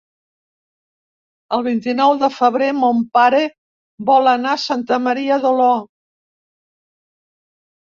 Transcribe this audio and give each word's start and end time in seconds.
El 1.57 1.63
vint-i-nou 1.67 2.13
de 2.23 2.29
febrer 2.37 2.71
mon 2.79 3.03
pare 3.19 3.43
vol 4.09 4.33
anar 4.33 4.55
a 4.57 4.63
Santa 4.65 5.01
Maria 5.11 5.41
d'Oló. 5.47 5.71